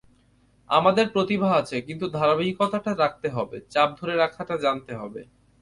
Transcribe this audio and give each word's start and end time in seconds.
আমাদের 0.69 1.05
প্রতিভা 1.09 1.49
আছে, 1.55 1.77
কিন্তু 1.87 2.05
ধারাবাহিকতাটা 2.09 2.91
রাখতে 2.93 3.27
হবে, 3.29 3.57
চাপ 3.69 3.89
ধরে 3.99 4.13
রাখাটা 4.15 4.55
জানতে 4.57 4.91
হবে। 4.95 5.21